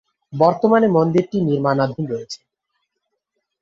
[0.33, 2.39] বর্তমানে মন্দিরটি নির্মাণাধীন রয়েছে।